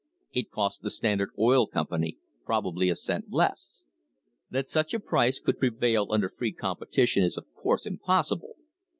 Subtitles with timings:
[0.33, 3.85] It cost the Standard Oil Company probably a cent less.
[4.49, 8.55] That such a price could prevail under free competition is, of course, impossible.